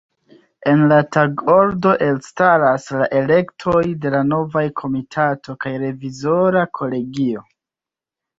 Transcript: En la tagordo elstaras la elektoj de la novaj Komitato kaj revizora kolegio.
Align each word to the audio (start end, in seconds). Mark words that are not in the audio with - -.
En 0.69 0.79
la 0.91 0.95
tagordo 1.15 1.91
elstaras 2.05 2.87
la 3.01 3.09
elektoj 3.19 3.83
de 4.07 4.13
la 4.17 4.23
novaj 4.31 4.65
Komitato 4.81 5.57
kaj 5.67 5.75
revizora 5.85 6.67
kolegio. 6.81 7.47